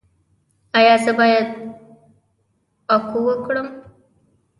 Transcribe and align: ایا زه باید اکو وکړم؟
ایا 0.77 0.95
زه 1.03 1.11
باید 1.19 1.47
اکو 2.95 3.19
وکړم؟ 3.27 3.67